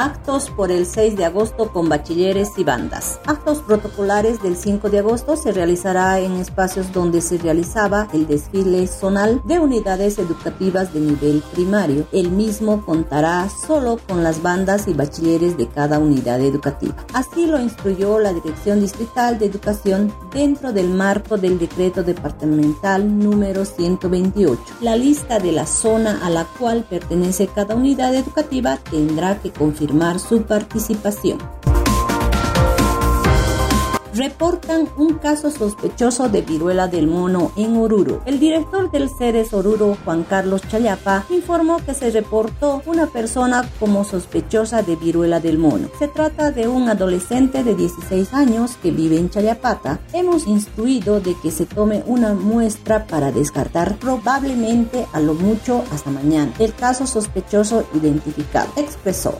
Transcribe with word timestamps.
Actos 0.00 0.48
por 0.50 0.70
el 0.70 0.86
6 0.86 1.16
de 1.16 1.24
agosto 1.24 1.72
con 1.72 1.88
bachilleres 1.88 2.50
y 2.56 2.62
bandas. 2.62 3.18
Actos 3.26 3.58
protocolares 3.58 4.40
del 4.40 4.56
5 4.56 4.90
de 4.90 5.00
agosto 5.00 5.36
se 5.36 5.50
realizará 5.50 6.20
en 6.20 6.34
espacios 6.34 6.92
donde 6.92 7.20
se 7.20 7.36
realizaba 7.36 8.06
el 8.12 8.28
desfile 8.28 8.86
zonal 8.86 9.42
de 9.44 9.58
unidades 9.58 10.20
educativas 10.20 10.94
de 10.94 11.00
nivel 11.00 11.42
primario. 11.52 12.06
El 12.12 12.30
mismo 12.30 12.86
contará 12.86 13.48
solo 13.48 13.98
con 14.06 14.22
las 14.22 14.40
bandas 14.40 14.86
y 14.86 14.94
bachilleres 14.94 15.56
de 15.56 15.66
cada 15.66 15.98
unidad 15.98 16.40
educativa. 16.42 16.94
Así 17.12 17.46
lo 17.46 17.58
instruyó 17.58 18.20
la 18.20 18.32
Dirección 18.32 18.78
Distrital 18.78 19.40
de 19.40 19.46
Educación 19.46 20.12
dentro 20.32 20.72
del 20.72 20.90
marco 20.90 21.38
del 21.38 21.58
decreto 21.58 22.04
departamental 22.04 23.18
número 23.18 23.64
128. 23.64 24.62
La 24.80 24.94
lista 24.94 25.40
de 25.40 25.50
la 25.50 25.66
zona 25.66 26.20
a 26.24 26.30
la 26.30 26.44
cual 26.44 26.86
pertenece 26.88 27.48
cada 27.48 27.74
unidad 27.74 28.14
educativa 28.14 28.78
tendrá 28.88 29.40
que 29.40 29.50
confirmar 29.50 29.87
su 30.18 30.42
participación 30.42 31.38
reportan 34.18 34.88
un 34.96 35.14
caso 35.14 35.50
sospechoso 35.50 36.28
de 36.28 36.42
viruela 36.42 36.88
del 36.88 37.06
mono 37.06 37.52
en 37.56 37.76
Oruro. 37.76 38.20
El 38.26 38.40
director 38.40 38.90
del 38.90 39.08
CERES 39.08 39.54
Oruro, 39.54 39.96
Juan 40.04 40.24
Carlos 40.24 40.62
Chayapa, 40.68 41.24
informó 41.30 41.78
que 41.84 41.94
se 41.94 42.10
reportó 42.10 42.82
una 42.86 43.06
persona 43.06 43.68
como 43.78 44.04
sospechosa 44.04 44.82
de 44.82 44.96
viruela 44.96 45.38
del 45.40 45.56
mono. 45.56 45.88
Se 45.98 46.08
trata 46.08 46.50
de 46.50 46.66
un 46.66 46.88
adolescente 46.88 47.62
de 47.62 47.76
16 47.76 48.34
años 48.34 48.76
que 48.82 48.90
vive 48.90 49.18
en 49.18 49.30
Chayapata. 49.30 50.00
Hemos 50.12 50.46
instruido 50.48 51.20
de 51.20 51.36
que 51.40 51.52
se 51.52 51.66
tome 51.66 52.02
una 52.06 52.34
muestra 52.34 53.06
para 53.06 53.30
descartar 53.30 53.96
probablemente 53.98 55.06
a 55.12 55.20
lo 55.20 55.34
mucho 55.34 55.84
hasta 55.92 56.10
mañana. 56.10 56.52
El 56.58 56.74
caso 56.74 57.06
sospechoso 57.06 57.86
identificado, 57.94 58.68
expresó. 58.76 59.38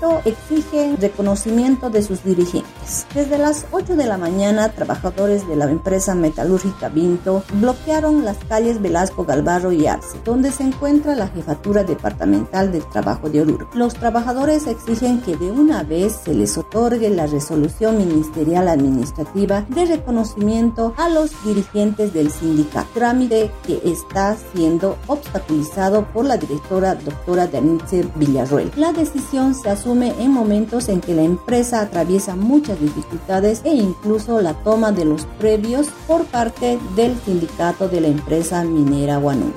Pinto 0.00 0.22
exige 0.24 0.96
reconocimiento 0.98 1.90
de 1.90 2.02
sus 2.02 2.24
dirigentes. 2.24 3.06
Desde 3.14 3.36
las 3.36 3.66
8 3.70 3.96
de 3.96 4.06
la 4.06 4.16
mañana, 4.16 4.70
trabajadores 4.70 5.46
de 5.46 5.56
la 5.56 5.70
empresa 5.70 6.14
metalúrgica 6.14 6.88
Vinto 6.88 7.42
bloquearon 7.54 8.24
las 8.24 8.38
calles 8.48 8.80
Velasco 8.80 9.24
Galvarro 9.24 9.72
y 9.72 9.86
Arce, 9.86 10.18
donde 10.24 10.52
se 10.52 10.62
encuentra 10.62 11.14
la 11.14 11.28
jefatura 11.28 11.84
departamental 11.84 12.72
del 12.72 12.88
trabajo 12.88 13.28
de 13.28 13.42
Oruro. 13.42 13.68
Los 13.74 13.92
trabajadores 13.92 14.66
exigen 14.66 15.20
que 15.20 15.36
de 15.36 15.50
una 15.50 15.82
vez 15.82 16.18
se 16.24 16.32
les 16.32 16.56
otorgue 16.56 17.10
la 17.10 17.26
resolución 17.26 17.98
ministerial 17.98 18.68
administrativa 18.68 19.66
de 19.68 19.84
reconocimiento 19.84 20.94
a 20.96 21.10
los 21.10 21.30
dirigentes 21.44 22.14
del 22.14 22.30
sindicato, 22.30 22.88
trámite 22.94 23.50
que 23.66 23.82
está 23.84 24.36
siendo 24.54 24.96
obstaculizado 25.08 26.06
por 26.06 26.24
la 26.24 26.38
directora 26.38 26.94
doctora 26.94 27.46
Danitze 27.46 28.08
Villarruel. 28.14 28.72
La 28.76 28.92
decisión 28.92 29.54
se 29.54 29.68
asume 29.68 29.89
en 29.90 30.30
momentos 30.30 30.88
en 30.88 31.00
que 31.00 31.14
la 31.14 31.22
empresa 31.22 31.80
atraviesa 31.80 32.36
muchas 32.36 32.80
dificultades 32.80 33.60
e 33.64 33.74
incluso 33.74 34.40
la 34.40 34.54
toma 34.54 34.92
de 34.92 35.04
los 35.04 35.26
previos 35.40 35.88
por 36.06 36.24
parte 36.26 36.78
del 36.94 37.18
sindicato 37.24 37.88
de 37.88 38.00
la 38.00 38.06
empresa 38.06 38.62
minera 38.62 39.16
Guanuni. 39.16 39.52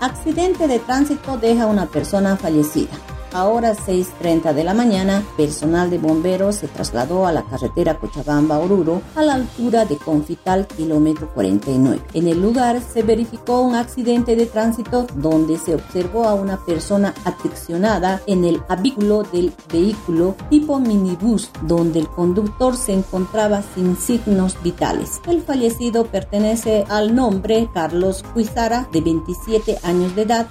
Accidente 0.00 0.68
de 0.68 0.78
tránsito 0.78 1.36
deja 1.36 1.66
una 1.66 1.86
persona 1.86 2.36
fallecida. 2.36 2.92
Ahora 3.32 3.74
6.30 3.74 4.52
de 4.52 4.62
la 4.62 4.74
mañana, 4.74 5.22
personal 5.36 5.88
de 5.88 5.98
bomberos 5.98 6.56
se 6.56 6.68
trasladó 6.68 7.26
a 7.26 7.32
la 7.32 7.42
carretera 7.44 7.98
Cochabamba-Oruro 7.98 9.00
a 9.16 9.22
la 9.22 9.34
altura 9.34 9.86
de 9.86 9.96
Confital, 9.96 10.66
kilómetro 10.66 11.32
49. 11.32 12.02
En 12.12 12.28
el 12.28 12.42
lugar 12.42 12.80
se 12.82 13.02
verificó 13.02 13.62
un 13.62 13.74
accidente 13.74 14.36
de 14.36 14.46
tránsito 14.46 15.06
donde 15.14 15.56
se 15.58 15.74
observó 15.74 16.24
a 16.24 16.34
una 16.34 16.62
persona 16.64 17.14
atraccionada 17.24 18.20
en 18.26 18.44
el 18.44 18.62
habículo 18.68 19.22
del 19.22 19.52
vehículo 19.72 20.36
tipo 20.50 20.78
minibús, 20.78 21.50
donde 21.62 22.00
el 22.00 22.08
conductor 22.08 22.76
se 22.76 22.92
encontraba 22.92 23.62
sin 23.74 23.96
signos 23.96 24.56
vitales. 24.62 25.20
El 25.26 25.42
fallecido 25.42 26.04
pertenece 26.04 26.84
al 26.90 27.14
nombre 27.14 27.68
Carlos 27.72 28.22
Cuizara, 28.34 28.88
de 28.92 29.00
27 29.00 29.78
años 29.84 30.14
de 30.14 30.22
edad, 30.22 30.48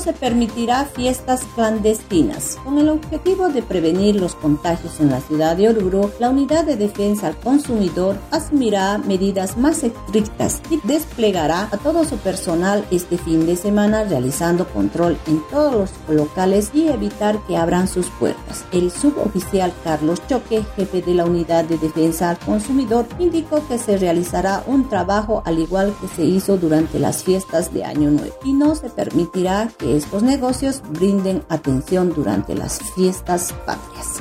no 0.00 0.04
se 0.04 0.12
permitirá 0.14 0.86
fiestas 0.86 1.42
clandestinas. 1.54 2.56
Con 2.64 2.78
el 2.78 2.88
objetivo 2.88 3.50
de 3.50 3.60
prevenir 3.60 4.16
los 4.16 4.34
contagios 4.34 4.98
en 4.98 5.10
la 5.10 5.20
ciudad 5.20 5.58
de 5.58 5.68
Oruro, 5.68 6.10
la 6.18 6.30
Unidad 6.30 6.64
de 6.64 6.76
Defensa 6.76 7.26
al 7.26 7.36
Consumidor 7.36 8.16
asumirá 8.30 8.96
medidas 8.96 9.58
más 9.58 9.82
estrictas 9.82 10.62
y 10.70 10.80
desplegará 10.84 11.68
a 11.70 11.76
todo 11.76 12.06
su 12.06 12.16
personal 12.16 12.82
este 12.90 13.18
fin 13.18 13.44
de 13.44 13.56
semana 13.56 14.04
realizando 14.04 14.66
control 14.68 15.18
en 15.26 15.42
todos 15.50 15.74
los 16.08 16.16
locales 16.16 16.70
y 16.72 16.88
evitar 16.88 17.38
que 17.46 17.58
abran 17.58 17.86
sus 17.86 18.06
puertas. 18.06 18.64
El 18.72 18.90
suboficial 18.90 19.70
Carlos 19.84 20.22
Choque, 20.28 20.64
jefe 20.76 21.02
de 21.02 21.12
la 21.12 21.26
Unidad 21.26 21.66
de 21.66 21.76
Defensa 21.76 22.30
al 22.30 22.38
Consumidor, 22.38 23.04
indicó 23.18 23.68
que 23.68 23.76
se 23.76 23.98
realizará 23.98 24.64
un 24.66 24.88
trabajo 24.88 25.42
al 25.44 25.58
igual 25.58 25.94
que 26.00 26.08
se 26.08 26.24
hizo 26.24 26.56
durante 26.56 26.98
las 26.98 27.22
fiestas 27.22 27.74
de 27.74 27.84
Año 27.84 28.10
Nuevo 28.10 28.34
y 28.44 28.54
no 28.54 28.74
se 28.74 28.88
permitirá 28.88 29.68
estos 29.96 30.22
negocios 30.22 30.82
brinden 30.88 31.42
atención 31.48 32.12
durante 32.12 32.54
las 32.54 32.80
fiestas 32.94 33.52
patrias. 33.66 34.20